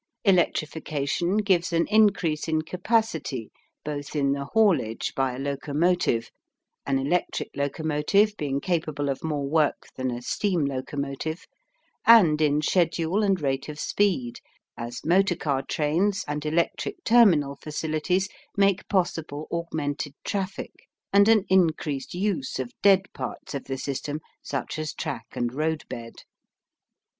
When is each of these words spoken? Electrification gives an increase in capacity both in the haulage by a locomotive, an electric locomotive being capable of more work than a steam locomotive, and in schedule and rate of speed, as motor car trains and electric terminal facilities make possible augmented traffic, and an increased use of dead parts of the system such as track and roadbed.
Electrification 0.25 1.37
gives 1.37 1.71
an 1.71 1.85
increase 1.85 2.47
in 2.47 2.63
capacity 2.63 3.51
both 3.85 4.15
in 4.15 4.31
the 4.31 4.45
haulage 4.45 5.13
by 5.13 5.35
a 5.35 5.37
locomotive, 5.37 6.31
an 6.87 6.97
electric 6.97 7.51
locomotive 7.55 8.35
being 8.35 8.59
capable 8.59 9.09
of 9.09 9.23
more 9.23 9.47
work 9.47 9.85
than 9.97 10.09
a 10.09 10.19
steam 10.19 10.65
locomotive, 10.65 11.45
and 12.03 12.41
in 12.41 12.63
schedule 12.63 13.21
and 13.21 13.41
rate 13.41 13.69
of 13.69 13.79
speed, 13.79 14.39
as 14.75 15.05
motor 15.05 15.35
car 15.35 15.61
trains 15.61 16.25
and 16.27 16.47
electric 16.47 17.03
terminal 17.03 17.55
facilities 17.57 18.27
make 18.57 18.89
possible 18.89 19.47
augmented 19.51 20.15
traffic, 20.23 20.73
and 21.13 21.27
an 21.27 21.45
increased 21.47 22.15
use 22.15 22.57
of 22.57 22.73
dead 22.81 23.03
parts 23.13 23.53
of 23.53 23.65
the 23.65 23.77
system 23.77 24.19
such 24.41 24.79
as 24.79 24.95
track 24.95 25.27
and 25.35 25.53
roadbed. 25.53 26.23